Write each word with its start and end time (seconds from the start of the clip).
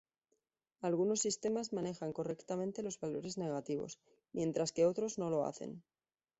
Algunos 0.81 1.19
sistemas 1.21 1.73
manejan 1.73 2.11
correctamente 2.11 2.81
los 2.81 2.99
valores 2.99 3.37
negativos, 3.37 3.99
mientras 4.33 4.71
que 4.71 4.87
otros 4.87 5.19
no 5.19 5.29
lo 5.29 5.45
hacen. 5.45 5.83